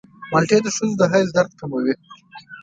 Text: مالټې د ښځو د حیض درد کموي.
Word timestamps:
مالټې 0.31 0.57
د 0.63 0.67
ښځو 0.75 0.95
د 0.99 1.01
حیض 1.11 1.29
درد 1.37 1.51
کموي. 1.59 1.93